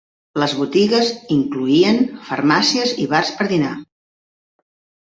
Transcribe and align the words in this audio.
Les 0.43 0.53
botigues 0.61 1.11
incloïen 1.35 2.03
farmàcies 2.31 2.97
i 3.07 3.09
bars 3.15 3.33
per 3.39 3.51
dinar. 3.57 3.79